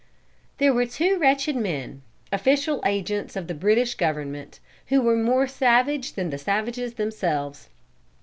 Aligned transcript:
There 0.57 0.73
were 0.73 0.87
two 0.87 1.19
wretched 1.19 1.55
men, 1.55 2.01
official 2.31 2.81
agents 2.83 3.35
of 3.35 3.45
the 3.45 3.53
British 3.53 3.93
Government, 3.93 4.59
who 4.87 4.99
were 4.99 5.15
more 5.15 5.45
savage 5.45 6.13
than 6.13 6.31
the 6.31 6.39
savages 6.39 6.95
themselves. 6.95 7.69